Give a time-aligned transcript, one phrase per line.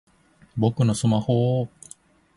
[0.57, 1.71] 僕のスマホぉぉぉ！